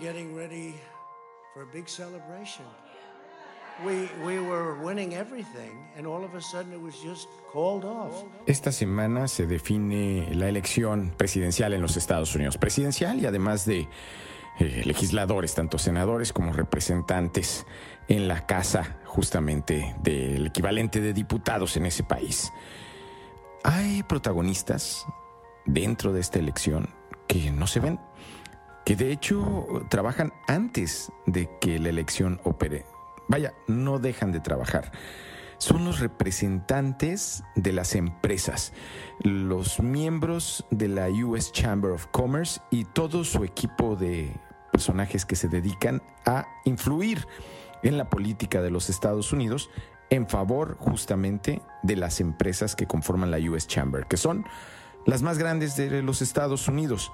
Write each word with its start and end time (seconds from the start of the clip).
getting 0.00 0.34
ready 0.34 0.74
for 1.52 1.62
a 1.62 1.66
big 1.72 1.88
celebration. 1.88 2.64
Esta 8.46 8.72
semana 8.72 9.28
se 9.28 9.46
define 9.46 10.34
la 10.34 10.48
elección 10.48 11.14
presidencial 11.16 11.72
en 11.72 11.80
los 11.80 11.96
Estados 11.96 12.34
Unidos. 12.34 12.58
Presidencial 12.58 13.20
y 13.20 13.26
además 13.26 13.64
de 13.64 13.88
eh, 14.58 14.82
legisladores, 14.84 15.54
tanto 15.54 15.78
senadores 15.78 16.34
como 16.34 16.52
representantes 16.52 17.64
en 18.08 18.28
la 18.28 18.44
casa 18.44 18.98
justamente 19.06 19.96
del 20.02 20.48
equivalente 20.48 21.00
de 21.00 21.14
diputados 21.14 21.78
en 21.78 21.86
ese 21.86 22.04
país. 22.04 22.52
Hay 23.64 24.02
protagonistas 24.02 25.06
dentro 25.64 26.12
de 26.12 26.20
esta 26.20 26.38
elección 26.38 26.90
que 27.26 27.50
no 27.50 27.66
se 27.66 27.80
ven, 27.80 27.98
que 28.90 28.96
de 28.96 29.12
hecho 29.12 29.86
trabajan 29.88 30.32
antes 30.48 31.12
de 31.24 31.48
que 31.60 31.78
la 31.78 31.90
elección 31.90 32.40
opere. 32.42 32.86
Vaya, 33.28 33.54
no 33.68 34.00
dejan 34.00 34.32
de 34.32 34.40
trabajar. 34.40 34.90
Son 35.58 35.84
los 35.84 36.00
representantes 36.00 37.44
de 37.54 37.72
las 37.72 37.94
empresas, 37.94 38.72
los 39.20 39.78
miembros 39.78 40.66
de 40.72 40.88
la 40.88 41.08
US 41.08 41.52
Chamber 41.52 41.92
of 41.92 42.08
Commerce 42.08 42.60
y 42.72 42.84
todo 42.84 43.22
su 43.22 43.44
equipo 43.44 43.94
de 43.94 44.36
personajes 44.72 45.24
que 45.24 45.36
se 45.36 45.46
dedican 45.46 46.02
a 46.26 46.48
influir 46.64 47.28
en 47.84 47.96
la 47.96 48.10
política 48.10 48.60
de 48.60 48.72
los 48.72 48.90
Estados 48.90 49.32
Unidos 49.32 49.70
en 50.10 50.26
favor 50.26 50.76
justamente 50.80 51.62
de 51.84 51.94
las 51.94 52.20
empresas 52.20 52.74
que 52.74 52.88
conforman 52.88 53.30
la 53.30 53.38
US 53.38 53.68
Chamber, 53.68 54.06
que 54.06 54.16
son 54.16 54.44
las 55.06 55.22
más 55.22 55.38
grandes 55.38 55.76
de 55.76 56.02
los 56.02 56.22
Estados 56.22 56.66
Unidos. 56.66 57.12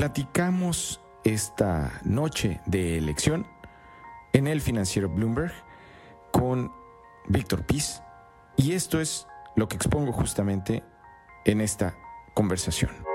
Platicamos 0.00 0.98
esta 1.24 2.00
noche 2.04 2.58
de 2.64 2.96
elección 2.96 3.46
en 4.32 4.46
el 4.46 4.62
financiero 4.62 5.10
Bloomberg 5.10 5.52
con 6.32 6.72
Víctor 7.28 7.66
Piz 7.66 8.00
y 8.56 8.72
esto 8.72 8.98
es 8.98 9.26
lo 9.56 9.68
que 9.68 9.76
expongo 9.76 10.10
justamente 10.10 10.82
en 11.44 11.60
esta 11.60 11.94
conversación. 12.32 13.10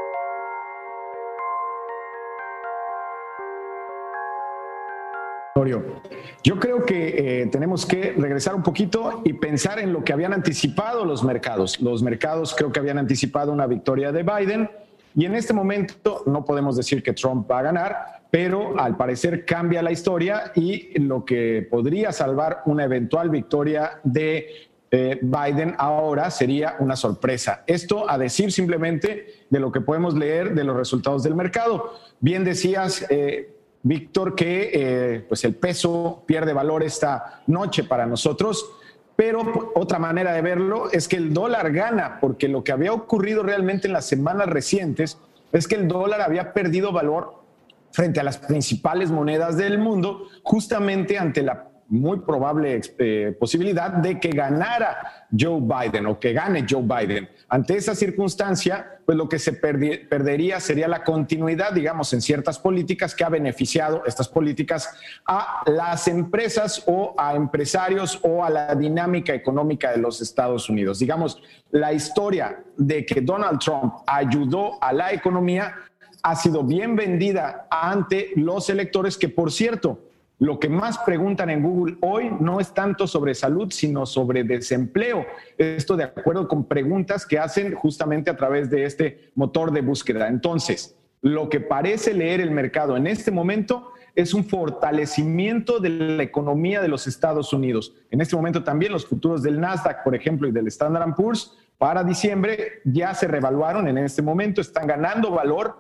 Yo 6.44 6.60
creo 6.60 6.86
que 6.86 7.42
eh, 7.42 7.48
tenemos 7.48 7.88
que 7.88 8.14
regresar 8.16 8.54
un 8.54 8.62
poquito 8.62 9.24
y 9.26 9.34
pensar 9.34 9.80
en 9.80 9.92
lo 9.92 10.04
que 10.04 10.14
habían 10.14 10.34
anticipado 10.34 11.04
los 11.06 11.24
mercados. 11.24 11.80
Los 11.82 12.04
mercados 12.04 12.54
creo 12.56 12.72
que 12.72 12.80
habían 12.80 13.00
anticipado 13.00 13.52
una 13.52 13.66
victoria 13.66 14.12
de 14.12 14.22
Biden 14.22 14.70
y 15.16 15.26
en 15.26 15.36
este 15.36 15.54
momento 15.54 16.24
no 16.26 16.44
podemos 16.44 16.76
decir 16.76 17.02
que 17.02 17.14
Trump 17.14 17.50
va 17.50 17.60
a 17.60 17.64
ganar, 17.64 17.96
pero 18.30 18.78
al 18.78 18.98
parecer 18.98 19.46
cambia 19.46 19.82
la 19.82 19.92
historia 19.92 20.52
y 20.56 21.00
lo 21.00 21.24
que 21.24 21.66
podría 21.70 22.12
salvar 22.12 22.64
una 22.66 22.84
eventual 22.84 23.30
victoria 23.30 24.02
de 24.04 24.70
eh, 24.92 25.20
Biden 25.22 25.76
ahora 25.78 26.30
sería 26.30 26.76
una 26.80 26.96
sorpresa. 26.96 27.64
Esto 27.66 28.10
a 28.10 28.18
decir 28.18 28.52
simplemente 28.52 29.46
de 29.50 29.60
lo 29.60 29.72
que 29.72 29.82
podemos 29.82 30.16
leer 30.16 30.54
de 30.54 30.64
los 30.64 30.76
resultados 30.76 31.24
del 31.24 31.36
mercado. 31.36 31.94
Bien 32.20 32.44
decías, 32.44 33.06
eh, 33.10 33.54
Víctor, 33.84 34.36
que 34.36 34.72
eh, 34.74 35.26
pues 35.28 35.44
el 35.46 35.56
peso 35.56 36.24
pierde 36.26 36.54
valor 36.54 36.84
esta 36.84 37.44
noche 37.48 37.84
para 37.84 38.06
nosotros, 38.06 38.70
pero 39.16 39.72
otra 39.76 40.00
manera 40.00 40.34
de 40.34 40.42
verlo 40.42 40.92
es 40.92 41.08
que 41.08 41.16
el 41.16 41.34
dólar 41.34 41.72
gana, 41.72 42.20
porque 42.20 42.48
lo 42.48 42.64
que 42.64 42.72
había 42.72 42.92
ocurrido 42.92 43.44
realmente 43.44 43.88
en 43.88 43.94
las 43.94 44.06
semanas 44.06 44.48
recientes 44.48 45.18
es 45.52 45.68
que 45.68 45.76
el 45.76 45.88
dólar 45.88 46.22
había 46.22 46.54
perdido 46.54 46.92
valor 46.92 47.44
frente 47.92 48.20
a 48.20 48.24
las 48.24 48.38
principales 48.38 49.10
monedas 49.10 49.56
del 49.56 49.78
mundo, 49.78 50.28
justamente 50.44 51.18
ante 51.18 51.44
la 51.44 51.70
muy 51.88 52.20
probable 52.20 52.82
eh, 52.98 53.36
posibilidad 53.40 53.92
de 53.92 54.20
que 54.20 54.30
ganara 54.30 55.28
Joe 55.38 55.62
Biden 55.62 56.08
o 56.08 56.20
que 56.20 56.34
gane 56.34 56.66
Joe 56.68 56.82
Biden. 56.82 57.30
Ante 57.48 57.78
esa 57.78 57.94
circunstancia, 57.94 59.00
pues 59.06 59.18
lo 59.18 59.30
que 59.30 59.38
se 59.38 59.54
perdería 59.54 60.60
sería 60.60 60.88
la 60.88 61.04
continuidad, 61.04 61.74
digamos, 61.74 62.12
en 62.14 62.22
ciertas 62.22 62.58
políticas 62.58 63.14
que 63.14 63.24
ha 63.24 63.30
beneficiado 63.30 64.04
estas 64.06 64.28
políticas 64.28 64.90
a 65.28 65.62
las 65.68 66.08
empresas 66.08 66.84
o 66.88 67.14
a 67.18 67.36
empresarios 67.36 68.20
o 68.24 68.44
a 68.44 68.50
la 68.50 68.74
dinámica 68.74 69.34
económica 69.34 69.92
de 69.92 69.98
los 69.98 70.22
Estados 70.22 70.70
Unidos. 70.70 71.00
Digamos, 71.00 71.42
la 71.72 71.94
historia 71.94 72.64
de 72.78 73.06
que 73.06 73.22
Donald 73.22 73.60
Trump 73.60 73.94
ayudó 74.08 74.82
a 74.82 74.92
la 74.92 75.14
economía 75.14 75.76
ha 76.24 76.36
sido 76.36 76.64
bien 76.64 76.96
vendida 76.96 77.68
ante 77.70 78.32
los 78.36 78.72
electores 78.72 79.16
que, 79.16 79.30
por 79.30 79.52
cierto, 79.52 80.00
lo 80.40 80.60
que 80.60 80.68
más 80.68 80.98
preguntan 81.00 81.50
en 81.50 81.64
Google 81.64 81.98
hoy 82.02 82.30
no 82.40 82.60
es 82.60 82.74
tanto 82.74 83.08
sobre 83.08 83.34
salud, 83.36 83.72
sino 83.72 84.06
sobre 84.06 84.44
desempleo. 84.44 85.26
Esto 85.58 85.96
de 85.96 86.04
acuerdo 86.04 86.48
con 86.48 86.66
preguntas 86.66 87.26
que 87.26 87.40
hacen 87.40 87.74
justamente 87.74 88.30
a 88.30 88.36
través 88.36 88.70
de 88.70 88.86
este 88.86 89.32
motor 89.36 89.72
de 89.72 89.82
búsqueda. 89.82 90.28
Entonces, 90.28 90.98
lo 91.22 91.50
que 91.50 91.62
parece 91.62 92.14
leer 92.14 92.42
el 92.42 92.52
mercado 92.52 92.98
en 92.98 93.08
este 93.08 93.32
momento 93.32 93.92
es 94.14 94.34
un 94.34 94.46
fortalecimiento 94.46 95.80
de 95.80 95.90
la 95.90 96.24
economía 96.24 96.82
de 96.82 96.88
los 96.88 97.08
Estados 97.08 97.52
Unidos. 97.52 97.94
En 98.12 98.22
este 98.22 98.36
momento 98.36 98.64
también 98.64 98.92
los 98.92 99.06
futuros 99.06 99.42
del 99.42 99.60
Nasdaq, 99.60 100.04
por 100.04 100.16
ejemplo, 100.16 100.48
y 100.48 100.52
del 100.52 100.68
Standard 100.68 101.16
Poor's 101.16 101.58
para 101.78 102.04
diciembre 102.04 102.82
ya 102.86 103.14
se 103.14 103.28
revaluaron 103.28 103.88
en 103.88 103.98
este 103.98 104.22
momento, 104.22 104.62
están 104.62 104.88
ganando 104.88 105.32
valor 105.32 105.78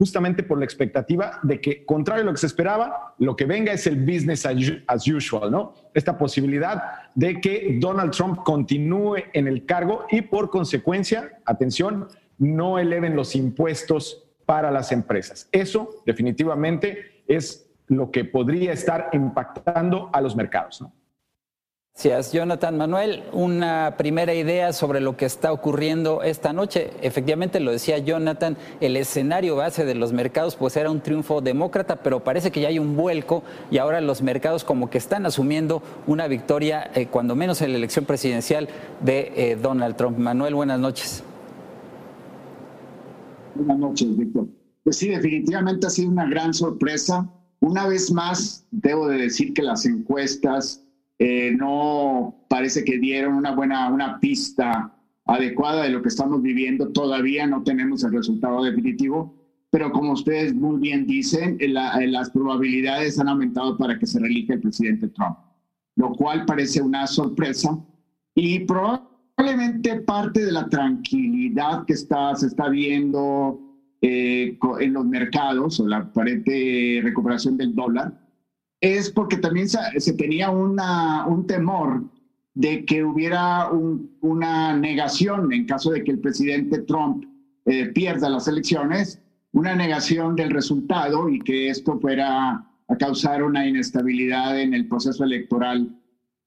justamente 0.00 0.42
por 0.42 0.58
la 0.58 0.64
expectativa 0.64 1.40
de 1.42 1.60
que, 1.60 1.84
contrario 1.84 2.22
a 2.22 2.24
lo 2.24 2.32
que 2.32 2.38
se 2.38 2.46
esperaba, 2.46 3.14
lo 3.18 3.36
que 3.36 3.44
venga 3.44 3.70
es 3.70 3.86
el 3.86 3.96
business 3.96 4.46
as 4.46 5.06
usual, 5.06 5.50
¿no? 5.50 5.74
Esta 5.92 6.16
posibilidad 6.16 6.82
de 7.14 7.38
que 7.38 7.76
Donald 7.78 8.10
Trump 8.12 8.38
continúe 8.42 9.16
en 9.34 9.46
el 9.46 9.66
cargo 9.66 10.06
y 10.10 10.22
por 10.22 10.48
consecuencia, 10.48 11.42
atención, 11.44 12.08
no 12.38 12.78
eleven 12.78 13.14
los 13.14 13.36
impuestos 13.36 14.24
para 14.46 14.70
las 14.70 14.90
empresas. 14.90 15.50
Eso 15.52 16.02
definitivamente 16.06 17.22
es 17.28 17.70
lo 17.86 18.10
que 18.10 18.24
podría 18.24 18.72
estar 18.72 19.10
impactando 19.12 20.08
a 20.14 20.22
los 20.22 20.34
mercados, 20.34 20.80
¿no? 20.80 20.94
Gracias, 22.02 22.32
Jonathan. 22.32 22.78
Manuel, 22.78 23.24
una 23.30 23.96
primera 23.98 24.32
idea 24.32 24.72
sobre 24.72 25.02
lo 25.02 25.18
que 25.18 25.26
está 25.26 25.52
ocurriendo 25.52 26.22
esta 26.22 26.54
noche. 26.54 26.92
Efectivamente, 27.02 27.60
lo 27.60 27.72
decía 27.72 27.98
Jonathan, 27.98 28.56
el 28.80 28.96
escenario 28.96 29.54
base 29.54 29.84
de 29.84 29.94
los 29.94 30.14
mercados 30.14 30.56
pues 30.56 30.78
era 30.78 30.90
un 30.90 31.02
triunfo 31.02 31.42
demócrata, 31.42 31.96
pero 31.96 32.24
parece 32.24 32.50
que 32.50 32.62
ya 32.62 32.68
hay 32.68 32.78
un 32.78 32.96
vuelco 32.96 33.42
y 33.70 33.76
ahora 33.76 34.00
los 34.00 34.22
mercados 34.22 34.64
como 34.64 34.88
que 34.88 34.96
están 34.96 35.26
asumiendo 35.26 35.82
una 36.06 36.26
victoria, 36.26 36.90
eh, 36.94 37.08
cuando 37.08 37.36
menos 37.36 37.60
en 37.60 37.72
la 37.72 37.76
elección 37.76 38.06
presidencial 38.06 38.70
de 39.04 39.32
eh, 39.36 39.58
Donald 39.60 39.94
Trump. 39.96 40.16
Manuel, 40.16 40.54
buenas 40.54 40.80
noches. 40.80 41.22
Buenas 43.56 43.78
noches, 43.78 44.16
Víctor. 44.16 44.46
Pues 44.84 44.96
sí, 44.96 45.10
definitivamente 45.10 45.86
ha 45.86 45.90
sido 45.90 46.08
una 46.08 46.26
gran 46.26 46.54
sorpresa. 46.54 47.30
Una 47.60 47.86
vez 47.86 48.10
más, 48.10 48.64
debo 48.70 49.06
de 49.06 49.18
decir 49.18 49.52
que 49.52 49.62
las 49.62 49.84
encuestas 49.84 50.82
eh, 51.22 51.54
no 51.54 52.46
parece 52.48 52.82
que 52.82 52.98
dieron 52.98 53.34
una 53.34 53.54
buena 53.54 53.90
una 53.90 54.18
pista 54.18 54.96
adecuada 55.26 55.82
de 55.82 55.90
lo 55.90 56.00
que 56.00 56.08
estamos 56.08 56.40
viviendo. 56.40 56.88
Todavía 56.92 57.46
no 57.46 57.62
tenemos 57.62 58.02
el 58.04 58.12
resultado 58.12 58.64
definitivo, 58.64 59.36
pero 59.70 59.92
como 59.92 60.12
ustedes 60.12 60.54
muy 60.54 60.80
bien 60.80 61.06
dicen, 61.06 61.58
las 61.60 62.30
probabilidades 62.30 63.20
han 63.20 63.28
aumentado 63.28 63.76
para 63.76 63.98
que 63.98 64.06
se 64.06 64.18
relija 64.18 64.54
el 64.54 64.62
presidente 64.62 65.08
Trump, 65.08 65.36
lo 65.96 66.12
cual 66.12 66.46
parece 66.46 66.80
una 66.80 67.06
sorpresa 67.06 67.78
y 68.34 68.60
probablemente 68.60 70.00
parte 70.00 70.46
de 70.46 70.52
la 70.52 70.70
tranquilidad 70.70 71.84
que 71.84 71.92
está, 71.92 72.34
se 72.34 72.46
está 72.46 72.70
viendo 72.70 73.60
eh, 74.00 74.58
en 74.80 74.92
los 74.94 75.04
mercados 75.04 75.78
o 75.80 75.86
la 75.86 75.98
aparente 75.98 77.00
recuperación 77.02 77.58
del 77.58 77.74
dólar 77.74 78.19
es 78.80 79.10
porque 79.10 79.36
también 79.36 79.68
se, 79.68 80.12
tenía 80.14 80.50
un 80.50 81.46
temor 81.46 82.04
de 82.54 82.84
que 82.84 83.04
hubiera 83.04 83.70
una 84.20 84.76
negación 84.76 85.52
en 85.52 85.66
caso 85.66 85.90
de 85.90 86.02
que 86.02 86.12
el 86.12 86.18
presidente 86.18 86.80
Trump 86.80 87.24
eh, 87.66 87.86
pierda 87.86 88.28
las 88.28 88.48
elecciones, 88.48 89.20
una 89.52 89.74
negación 89.74 90.34
del 90.34 90.50
resultado 90.50 91.28
y 91.28 91.40
que 91.40 91.68
esto 91.68 91.98
fuera 92.00 92.66
a 92.88 92.96
causar 92.96 93.42
una 93.42 93.66
inestabilidad 93.66 94.60
en 94.60 94.74
el 94.74 94.88
proceso 94.88 95.24
electoral. 95.24 95.96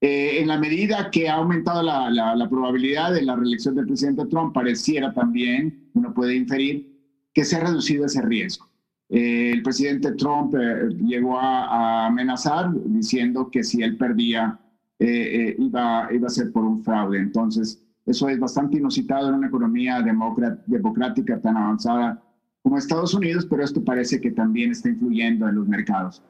Eh, 0.01 0.41
en 0.41 0.50
la 0.50 0.57
medida 0.57 1.09
que 1.09 1.29
ha 1.29 1.36
aumentado 1.36 1.81
la, 1.81 2.09
la, 2.09 2.50
probabilidad 2.50 3.13
de 3.13 3.21
la 3.21 3.38
reelección 3.38 3.75
del 3.75 3.86
presidente 3.86 4.25
Trump, 4.25 4.53
pareciera 4.53 5.13
también, 5.13 5.89
uno 5.94 6.13
puede 6.13 6.36
inferir, 6.36 6.91
que 7.33 7.45
se 7.45 7.56
ha 7.56 7.62
reducido 7.62 8.06
ese 8.06 8.21
riesgo. 8.21 8.68
Eh, 9.09 9.51
el 9.51 9.63
presidente 9.63 10.13
Trump 10.13 10.55
eh, 10.55 10.89
llegó 11.03 11.38
a, 11.38 12.07
amenazar 12.07 12.71
diciendo 12.85 13.50
que 13.51 13.63
si 13.63 13.81
él 13.83 13.97
perdía 13.97 14.59
eh, 15.00 15.55
iba, 15.59 16.07
iba 16.11 16.27
a 16.27 16.31
ser 16.31 16.51
por 16.51 16.63
un 16.63 16.83
fraude. 16.83 17.19
Entonces, 17.19 17.83
eso 18.05 18.27
es 18.29 18.39
bastante 18.39 18.77
inusitado 18.77 19.29
en 19.29 19.35
una 19.35 19.47
economía 19.47 20.01
democrática 20.01 21.39
tan 21.39 21.57
avanzada 21.57 22.21
como 22.61 22.77
Estados 22.77 23.13
Unidos, 23.13 23.45
pero 23.50 23.63
esto 23.63 23.83
parece 23.83 24.19
que 24.19 24.31
también 24.31 24.71
está 24.71 24.89
influyendo 24.89 25.47
en 25.47 25.55
los 25.55 25.67
mercados. 25.67 26.21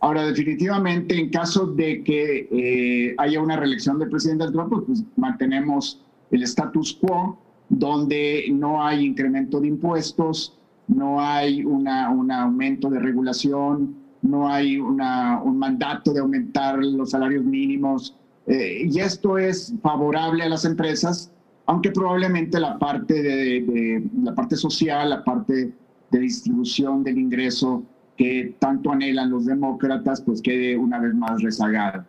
Ahora, 0.00 0.26
definitivamente, 0.26 1.16
en 1.16 1.30
caso 1.30 1.66
de 1.66 2.02
que 2.02 2.48
eh, 2.50 3.14
haya 3.18 3.40
una 3.40 3.56
reelección 3.56 4.00
del 4.00 4.08
presidente 4.08 4.50
Trump, 4.50 4.84
pues 4.86 5.04
mantenemos 5.16 6.02
el 6.32 6.42
status 6.42 6.98
quo, 7.00 7.38
donde 7.68 8.46
no 8.50 8.82
hay 8.84 9.04
incremento 9.04 9.60
de 9.60 9.68
impuestos, 9.68 10.58
no 10.94 11.20
hay 11.20 11.64
una, 11.64 12.10
un 12.10 12.30
aumento 12.30 12.88
de 12.90 12.98
regulación, 12.98 13.96
no 14.22 14.48
hay 14.48 14.78
un 14.78 15.58
mandato 15.58 16.12
de 16.12 16.20
aumentar 16.20 16.78
los 16.78 17.10
salarios 17.10 17.44
mínimos. 17.44 18.16
Eh, 18.46 18.88
y 18.90 18.98
esto 19.00 19.38
es 19.38 19.74
favorable 19.82 20.44
a 20.44 20.48
las 20.48 20.64
empresas, 20.64 21.30
aunque 21.66 21.90
probablemente 21.90 22.58
la 22.58 22.78
parte, 22.78 23.22
de, 23.22 24.04
la 24.22 24.34
parte 24.34 24.56
social, 24.56 25.10
la 25.10 25.24
parte 25.24 25.72
de 26.10 26.18
distribución 26.18 27.02
del 27.02 27.18
ingreso 27.18 27.82
que 28.16 28.54
tanto 28.58 28.92
anhelan 28.92 29.30
los 29.30 29.46
demócratas, 29.46 30.20
pues 30.20 30.42
quede 30.42 30.76
una 30.76 31.00
vez 31.00 31.14
más 31.14 31.42
rezagada. 31.42 32.06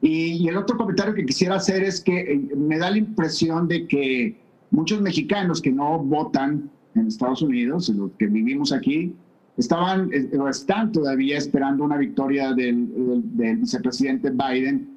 Y, 0.00 0.32
y 0.32 0.48
el 0.48 0.56
otro 0.56 0.76
comentario 0.76 1.14
que 1.14 1.24
quisiera 1.24 1.56
hacer 1.56 1.82
es 1.82 2.00
que 2.00 2.20
eh, 2.20 2.56
me 2.56 2.78
da 2.78 2.90
la 2.90 2.98
impresión 2.98 3.68
de 3.68 3.86
que 3.86 4.36
muchos 4.70 5.00
mexicanos 5.00 5.62
que 5.62 5.72
no 5.72 5.98
votan 5.98 6.70
en 6.98 7.08
Estados 7.08 7.42
Unidos, 7.42 7.88
los 7.88 8.10
que 8.18 8.26
vivimos 8.26 8.72
aquí, 8.72 9.14
estaban 9.56 10.10
eh, 10.12 10.30
o 10.38 10.48
están 10.48 10.92
todavía 10.92 11.38
esperando 11.38 11.84
una 11.84 11.96
victoria 11.96 12.52
del, 12.52 12.88
del, 13.36 13.56
vicepresidente 13.58 14.30
Biden, 14.30 14.88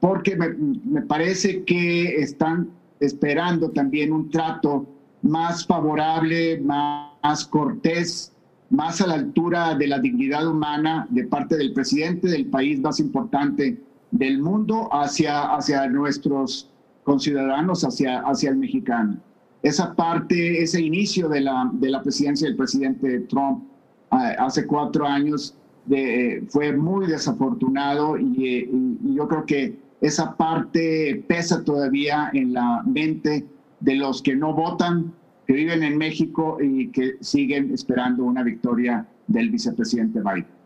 porque 0.00 0.36
me, 0.36 0.48
me, 0.50 1.02
parece 1.02 1.64
que 1.64 2.16
están 2.16 2.70
esperando 3.00 3.70
también 3.70 4.12
un 4.12 4.30
trato 4.30 4.86
más 5.22 5.66
favorable, 5.66 6.60
más 6.60 7.44
cortés, 7.46 8.32
más 8.70 9.00
a 9.00 9.06
la 9.06 9.14
altura 9.14 9.74
de 9.74 9.86
la 9.86 9.98
dignidad 9.98 10.46
humana 10.46 11.06
de 11.10 11.24
parte 11.24 11.56
del 11.56 11.72
presidente 11.72 12.28
del 12.28 12.46
país 12.46 12.80
más 12.80 13.00
importante 13.00 13.78
del 14.10 14.40
mundo 14.40 14.88
hacia, 14.92 15.54
hacia 15.54 15.88
nuestros 15.88 16.70
conciudadanos, 17.04 17.84
hacia, 17.84 18.20
hacia 18.20 18.50
el 18.50 18.56
mexicano. 18.56 19.16
Esa 19.62 19.94
parte, 19.94 20.62
ese 20.62 20.80
inicio 20.80 21.28
de 21.28 21.40
la, 21.40 21.70
de 21.72 21.90
la 21.90 22.02
presidencia 22.02 22.46
del 22.46 22.56
presidente 22.56 23.20
Trump 23.20 23.64
ah, 24.10 24.34
hace 24.38 24.66
cuatro 24.66 25.06
años 25.06 25.56
de, 25.86 26.44
fue 26.48 26.76
muy 26.76 27.06
desafortunado 27.06 28.18
y, 28.18 28.68
y 29.02 29.14
yo 29.14 29.26
creo 29.26 29.46
que 29.46 29.76
esa 30.00 30.36
parte 30.36 31.24
pesa 31.26 31.64
todavía 31.64 32.30
en 32.32 32.52
la 32.52 32.82
mente 32.86 33.46
de 33.80 33.94
los 33.96 34.22
que 34.22 34.36
no 34.36 34.54
votan, 34.54 35.12
que 35.46 35.54
viven 35.54 35.82
en 35.82 35.96
México 35.96 36.58
y 36.60 36.88
que 36.88 37.16
siguen 37.20 37.72
esperando 37.72 38.24
una 38.24 38.42
victoria 38.42 39.06
del 39.26 39.50
vicepresidente 39.50 40.20
Biden. 40.20 40.57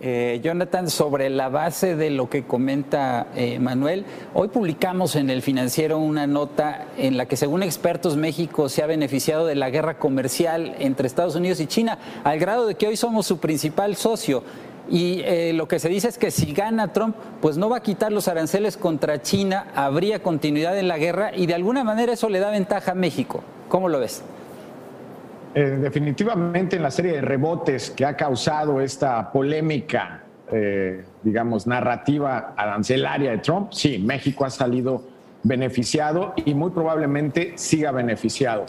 Eh, 0.00 0.40
Jonathan, 0.44 0.88
sobre 0.90 1.28
la 1.28 1.48
base 1.48 1.96
de 1.96 2.10
lo 2.10 2.30
que 2.30 2.44
comenta 2.44 3.26
eh, 3.34 3.58
Manuel, 3.58 4.04
hoy 4.32 4.46
publicamos 4.46 5.16
en 5.16 5.28
el 5.28 5.42
financiero 5.42 5.98
una 5.98 6.28
nota 6.28 6.86
en 6.96 7.16
la 7.16 7.26
que 7.26 7.36
según 7.36 7.64
expertos 7.64 8.16
México 8.16 8.68
se 8.68 8.84
ha 8.84 8.86
beneficiado 8.86 9.44
de 9.44 9.56
la 9.56 9.70
guerra 9.70 9.98
comercial 9.98 10.76
entre 10.78 11.08
Estados 11.08 11.34
Unidos 11.34 11.58
y 11.58 11.66
China, 11.66 11.98
al 12.22 12.38
grado 12.38 12.68
de 12.68 12.76
que 12.76 12.86
hoy 12.86 12.96
somos 12.96 13.26
su 13.26 13.38
principal 13.38 13.96
socio. 13.96 14.44
Y 14.88 15.20
eh, 15.24 15.52
lo 15.52 15.66
que 15.66 15.80
se 15.80 15.88
dice 15.88 16.06
es 16.06 16.16
que 16.16 16.30
si 16.30 16.52
gana 16.52 16.92
Trump, 16.92 17.16
pues 17.40 17.56
no 17.58 17.68
va 17.68 17.78
a 17.78 17.82
quitar 17.82 18.12
los 18.12 18.28
aranceles 18.28 18.76
contra 18.76 19.20
China, 19.20 19.66
habría 19.74 20.22
continuidad 20.22 20.78
en 20.78 20.86
la 20.86 20.96
guerra 20.96 21.32
y 21.34 21.46
de 21.46 21.54
alguna 21.54 21.82
manera 21.82 22.12
eso 22.12 22.28
le 22.28 22.38
da 22.38 22.50
ventaja 22.50 22.92
a 22.92 22.94
México. 22.94 23.42
¿Cómo 23.68 23.88
lo 23.88 23.98
ves? 23.98 24.22
Eh, 25.54 25.78
definitivamente 25.80 26.76
en 26.76 26.82
la 26.82 26.90
serie 26.90 27.12
de 27.12 27.20
rebotes 27.22 27.90
que 27.90 28.04
ha 28.04 28.16
causado 28.16 28.80
esta 28.80 29.32
polémica, 29.32 30.22
eh, 30.52 31.04
digamos, 31.22 31.66
narrativa 31.66 32.52
arancelaria 32.56 33.30
de 33.30 33.38
Trump, 33.38 33.72
sí, 33.72 33.98
México 33.98 34.44
ha 34.44 34.50
salido 34.50 35.02
beneficiado 35.42 36.34
y 36.44 36.54
muy 36.54 36.70
probablemente 36.70 37.52
siga 37.56 37.92
beneficiado. 37.92 38.66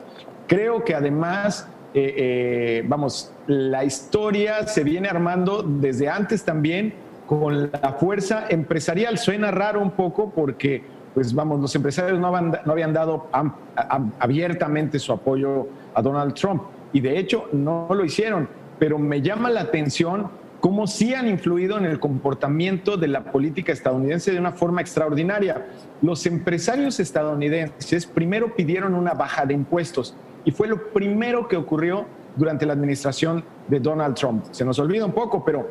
Creo 0.47 0.85
que 0.85 0.95
además, 0.95 1.67
eh, 1.93 2.83
vamos, 2.87 3.33
la 3.47 3.83
historia 3.83 4.65
se 4.65 4.83
viene 4.83 5.09
armando 5.09 5.63
desde 5.63 6.07
antes 6.09 6.45
también 6.45 6.93
con 7.27 7.69
la 7.71 7.93
fuerza 7.99 8.45
empresarial. 8.49 9.17
Suena 9.17 9.51
raro 9.51 9.81
un 9.81 9.91
poco 9.91 10.31
porque, 10.31 10.81
pues 11.13 11.33
vamos, 11.33 11.59
los 11.59 11.75
empresarios 11.75 12.19
no, 12.19 12.31
no 12.31 12.71
habían 12.71 12.93
dado 12.93 13.27
abiertamente 14.19 14.97
su 14.97 15.11
apoyo 15.11 15.67
a 15.99 16.01
Donald 16.01 16.33
Trump. 16.33 16.63
Y 16.93 17.01
de 17.01 17.19
hecho 17.19 17.49
no 17.51 17.87
lo 17.89 18.03
hicieron, 18.03 18.47
pero 18.79 18.97
me 18.97 19.21
llama 19.21 19.49
la 19.49 19.61
atención 19.61 20.29
cómo 20.59 20.87
sí 20.87 21.13
han 21.13 21.27
influido 21.27 21.77
en 21.77 21.85
el 21.85 21.99
comportamiento 21.99 22.97
de 22.97 23.07
la 23.07 23.31
política 23.31 23.71
estadounidense 23.71 24.31
de 24.31 24.39
una 24.39 24.51
forma 24.51 24.81
extraordinaria. 24.81 25.67
Los 26.01 26.25
empresarios 26.25 26.99
estadounidenses 26.99 28.05
primero 28.05 28.55
pidieron 28.55 28.93
una 28.93 29.13
baja 29.13 29.45
de 29.45 29.53
impuestos 29.53 30.15
y 30.45 30.51
fue 30.51 30.67
lo 30.67 30.91
primero 30.91 31.47
que 31.47 31.57
ocurrió 31.57 32.05
durante 32.35 32.65
la 32.65 32.73
administración 32.73 33.43
de 33.67 33.79
Donald 33.79 34.15
Trump. 34.15 34.45
Se 34.51 34.65
nos 34.65 34.79
olvida 34.79 35.05
un 35.05 35.11
poco, 35.11 35.43
pero 35.43 35.67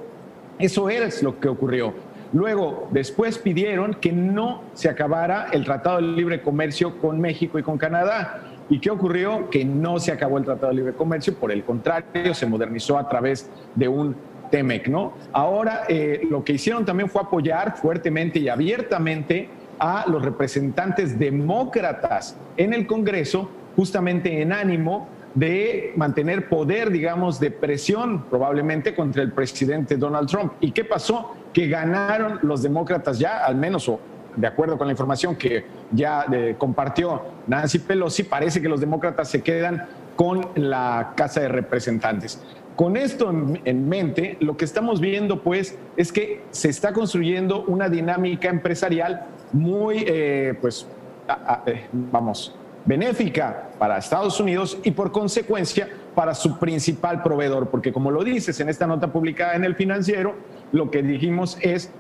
eso 0.58 0.88
es 0.88 1.22
lo 1.22 1.38
que 1.40 1.48
ocurrió. 1.48 1.94
Luego, 2.32 2.88
después 2.90 3.38
pidieron 3.38 3.94
que 3.94 4.12
no 4.12 4.62
se 4.75 4.90
acabara 4.90 5.48
el 5.52 5.64
Tratado 5.64 5.96
de 5.96 6.02
Libre 6.02 6.42
Comercio 6.42 6.98
con 7.00 7.19
México 7.20 7.58
y 7.58 7.62
con 7.62 7.78
Canadá. 7.78 8.42
¿Y 8.70 8.81
qué 8.81 8.91
ocurrió? 8.91 9.49
Que 9.50 9.65
no 9.65 9.99
se 9.99 10.12
acabó 10.12 10.38
el 10.38 10.44
Tratado 10.44 10.69
de 10.69 10.75
Libre 10.75 10.93
Comercio, 10.93 11.35
por 11.35 11.50
el 11.50 11.65
contrario, 11.65 12.35
se 12.35 12.47
modernizó 12.47 12.99
a 12.99 13.09
través 13.09 13.50
de 13.75 13.88
un 13.88 14.15
TEMEC, 14.50 14.88
¿no? 14.88 15.15
Ahora, 15.32 15.85
eh, 15.88 16.23
lo 16.31 16.44
que 16.44 16.55
hicieron 16.55 16.85
también 16.85 17.09
fue 17.09 17.23
apoyar 17.23 17.76
fuertemente 17.76 18.38
y 18.38 18.49
abiertamente 18.49 19.49
a 19.79 20.05
los 20.09 20.23
representantes 20.23 21.19
demócratas 21.19 22.37
en 22.56 22.75
el 22.75 22.87
Congreso, 22.87 23.50
justamente 23.76 24.43
en 24.43 24.53
ánimo 24.53 25.09
de 25.35 25.93
mantener 25.97 26.49
poder, 26.49 26.91
digamos, 26.91 27.38
de 27.38 27.50
presión 27.50 28.25
probablemente 28.25 28.94
contra 28.94 29.23
el 29.23 29.32
presidente 29.32 29.97
Donald 29.97 30.29
Trump. 30.29 30.55
¿Y 30.61 30.73
qué 30.73 30.85
pasó? 30.85 31.35
Que 31.53 31.69
ganaron 31.69 32.41
los 32.43 32.62
demócratas 32.62 33.19
ya, 33.19 33.44
al 33.44 33.56
menos, 33.56 33.88
o 33.88 34.00
de 34.38 34.46
acuerdo 34.46 34.79
con 34.79 34.87
la 34.87 34.93
información 34.93 35.37
que 35.37 35.64
ya 35.90 36.25
eh, 36.32 36.55
compartió 36.56 37.23
Nancy 37.46 37.81
Pelosi, 37.81 38.23
parece 38.23 38.62
que 38.62 38.69
los 38.69 38.81
demócratas 38.81 39.29
se 39.29 39.43
quedan 39.43 39.87
con 40.14 40.49
la 40.55 41.12
Casa 41.17 41.40
de 41.40 41.49
Representantes. 41.49 42.40
Con 42.76 42.97
esto 42.97 43.30
en, 43.30 43.88
mente, 43.88 44.37
lo 44.38 44.57
que 44.57 44.64
estamos 44.64 45.00
viendo, 45.00 45.42
pues, 45.42 45.76
es 45.97 46.12
que 46.12 46.42
se 46.52 46.68
está 46.68 46.92
construyendo 46.92 47.64
una 47.64 47.88
dinámica 47.88 48.49
empresarial 48.49 49.26
muy, 49.52 50.04
eh, 50.07 50.57
pues, 50.61 50.87
eh, 51.66 51.87
vamos, 51.92 52.54
benéfica 52.85 53.71
para 53.80 53.99
Estados 53.99 54.38
Unidos 54.38 54.78
y 54.85 54.92
por 54.92 55.11
consecuencia 55.11 55.88
para 56.14 56.35
su 56.35 56.59
principal 56.59 57.23
proveedor, 57.23 57.68
porque 57.68 57.92
como 57.92 58.12
lo 58.12 58.23
dices 58.23 58.61
en 58.61 58.68
esta 58.68 58.87
nota 58.87 59.12
publicada 59.12 59.54
en 59.54 59.64
el 59.64 59.75
financiero, 59.75 60.37
lo 60.71 60.90
que 60.90 61.02
dijimos 61.02 61.59
es 61.61 61.90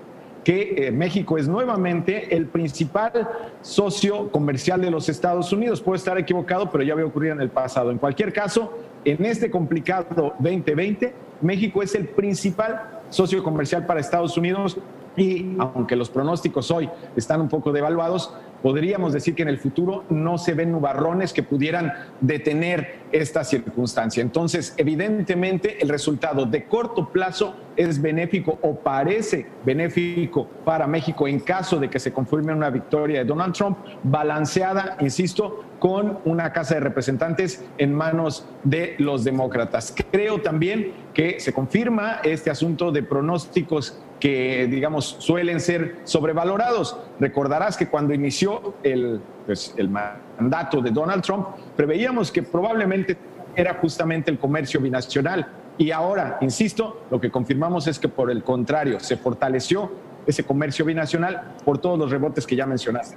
que 0.48 0.86
eh, 0.86 0.90
México 0.90 1.36
es 1.36 1.46
nuevamente 1.46 2.34
el 2.34 2.46
principal 2.46 3.28
socio 3.60 4.30
comercial 4.30 4.80
de 4.80 4.90
los 4.90 5.10
Estados 5.10 5.52
Unidos. 5.52 5.82
Puedo 5.82 5.96
estar 5.96 6.16
equivocado, 6.16 6.70
pero 6.70 6.82
ya 6.82 6.94
había 6.94 7.04
ocurrido 7.04 7.34
en 7.34 7.42
el 7.42 7.50
pasado. 7.50 7.90
En 7.90 7.98
cualquier 7.98 8.32
caso, 8.32 8.78
en 9.04 9.22
este 9.26 9.50
complicado 9.50 10.32
2020, 10.38 11.12
México 11.42 11.82
es 11.82 11.94
el 11.94 12.08
principal 12.08 13.02
socio 13.10 13.42
comercial 13.42 13.84
para 13.84 14.00
Estados 14.00 14.38
Unidos 14.38 14.78
y 15.18 15.54
aunque 15.58 15.94
los 15.96 16.08
pronósticos 16.08 16.70
hoy 16.70 16.88
están 17.14 17.42
un 17.42 17.50
poco 17.50 17.70
devaluados, 17.70 18.32
podríamos 18.62 19.12
decir 19.12 19.34
que 19.34 19.42
en 19.42 19.48
el 19.48 19.58
futuro 19.58 20.04
no 20.08 20.38
se 20.38 20.54
ven 20.54 20.72
nubarrones 20.72 21.32
que 21.32 21.42
pudieran 21.42 21.92
detener 22.20 22.98
esta 23.12 23.44
circunstancia. 23.44 24.20
Entonces, 24.20 24.74
evidentemente, 24.76 25.82
el 25.82 25.88
resultado 25.88 26.46
de 26.46 26.64
corto 26.64 27.08
plazo 27.08 27.54
es 27.76 28.00
benéfico 28.00 28.58
o 28.62 28.74
parece 28.74 29.46
benéfico 29.64 30.46
para 30.64 30.86
México 30.86 31.28
en 31.28 31.40
caso 31.40 31.78
de 31.78 31.88
que 31.88 31.98
se 31.98 32.12
confirme 32.12 32.52
una 32.52 32.70
victoria 32.70 33.20
de 33.20 33.24
Donald 33.24 33.54
Trump, 33.54 33.78
balanceada, 34.02 34.96
insisto, 35.00 35.64
con 35.78 36.18
una 36.24 36.52
Casa 36.52 36.74
de 36.74 36.80
Representantes 36.80 37.64
en 37.78 37.94
manos 37.94 38.44
de 38.64 38.96
los 38.98 39.24
demócratas. 39.24 39.94
Creo 40.10 40.40
también 40.40 40.92
que 41.14 41.38
se 41.40 41.52
confirma 41.52 42.20
este 42.24 42.50
asunto 42.50 42.90
de 42.90 43.02
pronósticos 43.02 44.00
que, 44.20 44.66
digamos, 44.66 45.16
suelen 45.18 45.60
ser 45.60 45.96
sobrevalorados. 46.04 46.96
Recordarás 47.20 47.76
que 47.76 47.88
cuando 47.88 48.14
inició 48.14 48.74
el, 48.82 49.20
pues, 49.46 49.74
el 49.76 49.88
mandato 49.88 50.80
de 50.80 50.90
Donald 50.90 51.22
Trump, 51.22 51.48
preveíamos 51.76 52.32
que 52.32 52.42
probablemente 52.42 53.16
era 53.54 53.74
justamente 53.74 54.30
el 54.30 54.38
comercio 54.38 54.80
binacional. 54.80 55.46
Y 55.78 55.90
ahora, 55.92 56.38
insisto, 56.40 57.02
lo 57.10 57.20
que 57.20 57.30
confirmamos 57.30 57.86
es 57.86 57.98
que 57.98 58.08
por 58.08 58.30
el 58.30 58.42
contrario, 58.42 58.98
se 58.98 59.16
fortaleció 59.16 59.90
ese 60.26 60.44
comercio 60.44 60.84
binacional 60.84 61.54
por 61.64 61.78
todos 61.78 61.98
los 61.98 62.10
rebotes 62.10 62.46
que 62.46 62.56
ya 62.56 62.66
mencionaste. 62.66 63.16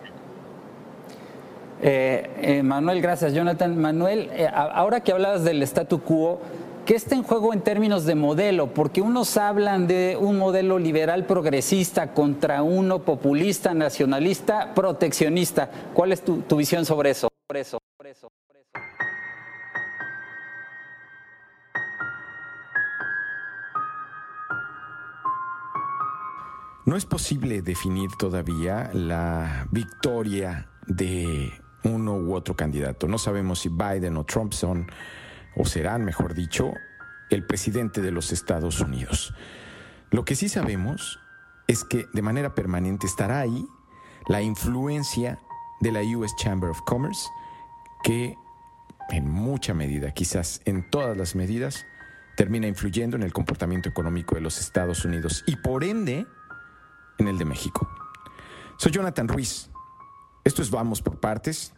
Eh, 1.83 2.61
Manuel, 2.63 3.01
gracias, 3.01 3.33
Jonathan. 3.33 3.75
Manuel, 3.81 4.29
ahora 4.53 5.01
que 5.01 5.11
hablabas 5.11 5.43
del 5.43 5.63
statu 5.63 6.01
quo, 6.01 6.39
¿Qué 6.91 6.97
está 6.97 7.15
en 7.15 7.23
juego 7.23 7.53
en 7.53 7.61
términos 7.61 8.03
de 8.03 8.15
modelo? 8.15 8.73
Porque 8.73 8.99
unos 8.99 9.37
hablan 9.37 9.87
de 9.87 10.17
un 10.19 10.37
modelo 10.37 10.77
liberal 10.77 11.25
progresista 11.25 12.13
contra 12.13 12.63
uno 12.63 13.03
populista, 13.03 13.73
nacionalista, 13.73 14.73
proteccionista. 14.73 15.71
¿Cuál 15.93 16.11
es 16.11 16.21
tu, 16.21 16.43
visión 16.57 16.83
sobre 16.83 17.11
eso? 17.11 17.29
eso, 17.55 17.79
eso, 18.03 18.27
No 26.85 26.97
es 26.97 27.05
posible 27.05 27.61
definir 27.61 28.09
todavía 28.19 28.89
la 28.91 29.65
victoria 29.71 30.67
de 30.87 31.53
uno 31.85 32.15
u 32.17 32.35
otro 32.35 32.53
candidato. 32.53 33.07
No 33.07 33.17
sabemos 33.17 33.59
si 33.59 33.69
Biden 33.69 34.17
o 34.17 34.25
Trump 34.25 34.51
son 34.51 34.91
o 35.55 35.65
serán, 35.65 36.05
mejor 36.05 36.33
dicho, 36.33 36.73
el 37.29 37.45
presidente 37.45 38.01
de 38.01 38.11
los 38.11 38.31
Estados 38.31 38.79
Unidos. 38.79 39.33
Lo 40.09 40.25
que 40.25 40.35
sí 40.35 40.49
sabemos 40.49 41.19
es 41.67 41.83
que 41.83 42.07
de 42.13 42.21
manera 42.21 42.53
permanente 42.53 43.07
estará 43.07 43.39
ahí 43.39 43.65
la 44.27 44.41
influencia 44.41 45.39
de 45.79 45.91
la 45.91 46.01
US 46.01 46.35
Chamber 46.35 46.69
of 46.69 46.81
Commerce, 46.85 47.29
que 48.03 48.35
en 49.09 49.29
mucha 49.29 49.73
medida, 49.73 50.11
quizás 50.11 50.61
en 50.65 50.89
todas 50.89 51.17
las 51.17 51.35
medidas, 51.35 51.85
termina 52.35 52.67
influyendo 52.67 53.17
en 53.17 53.23
el 53.23 53.33
comportamiento 53.33 53.89
económico 53.89 54.35
de 54.35 54.41
los 54.41 54.59
Estados 54.59 55.05
Unidos 55.05 55.43
y 55.47 55.57
por 55.57 55.83
ende 55.83 56.25
en 57.17 57.27
el 57.27 57.37
de 57.37 57.45
México. 57.45 57.89
Soy 58.77 58.91
Jonathan 58.91 59.27
Ruiz. 59.27 59.69
Esto 60.43 60.61
es 60.61 60.71
Vamos 60.71 61.01
por 61.01 61.19
Partes 61.19 61.73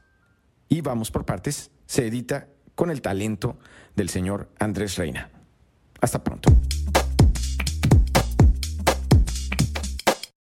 y 0.69 0.81
Vamos 0.81 1.11
por 1.11 1.25
Partes 1.25 1.71
se 1.85 2.07
edita 2.07 2.47
con 2.75 2.89
el 2.89 3.01
talento 3.01 3.57
del 3.95 4.09
señor 4.09 4.49
Andrés 4.59 4.97
Reina. 4.97 5.29
Hasta 6.01 6.23
pronto. 6.23 6.51